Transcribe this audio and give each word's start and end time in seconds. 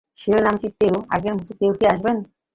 শিরোনামটিও 0.17 0.95
আগের 1.15 1.33
মতো-কেউ 1.37 1.71
কি 1.79 1.85
আসবেন? 1.93 2.17